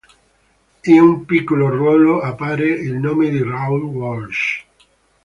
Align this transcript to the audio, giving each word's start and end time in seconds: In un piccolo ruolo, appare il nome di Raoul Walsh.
In 0.83 0.99
un 0.99 1.25
piccolo 1.25 1.69
ruolo, 1.69 2.21
appare 2.21 2.67
il 2.67 2.93
nome 2.93 3.29
di 3.29 3.43
Raoul 3.43 3.83
Walsh. 3.83 4.63